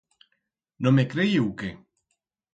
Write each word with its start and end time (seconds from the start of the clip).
No 0.85 0.93
me 0.95 1.05
creye 1.11 1.43
u 1.43 1.53
qué? 1.61 1.71